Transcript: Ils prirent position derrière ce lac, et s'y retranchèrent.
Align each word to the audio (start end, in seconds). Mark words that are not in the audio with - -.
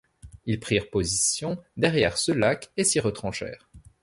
Ils 0.47 0.59
prirent 0.59 0.89
position 0.89 1.61
derrière 1.77 2.17
ce 2.17 2.31
lac, 2.31 2.71
et 2.75 2.83
s'y 2.83 2.99
retranchèrent. 2.99 3.69